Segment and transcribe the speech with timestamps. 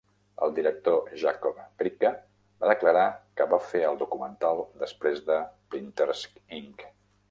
[0.45, 2.11] El director Jacob Bricca
[2.63, 3.05] va declarar
[3.37, 5.41] que va fer el documental després de
[5.75, 6.31] "Printers
[6.63, 6.93] Inc".